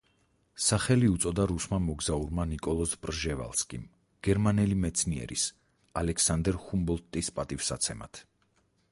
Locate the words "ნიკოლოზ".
2.53-2.95